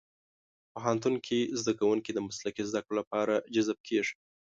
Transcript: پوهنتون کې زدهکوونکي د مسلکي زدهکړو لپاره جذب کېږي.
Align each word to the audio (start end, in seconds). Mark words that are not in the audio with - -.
پوهنتون 0.73 1.15
کې 1.25 1.39
زدهکوونکي 1.59 2.11
د 2.13 2.19
مسلکي 2.27 2.63
زدهکړو 2.69 2.93
لپاره 3.01 3.33
جذب 3.53 3.77
کېږي. 3.87 4.15